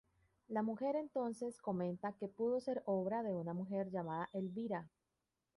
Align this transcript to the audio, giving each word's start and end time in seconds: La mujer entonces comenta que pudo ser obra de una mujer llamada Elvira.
La 0.47 0.63
mujer 0.63 0.95
entonces 0.95 1.61
comenta 1.61 2.13
que 2.13 2.27
pudo 2.27 2.59
ser 2.59 2.81
obra 2.87 3.21
de 3.21 3.35
una 3.35 3.53
mujer 3.53 3.91
llamada 3.91 4.31
Elvira. 4.33 4.89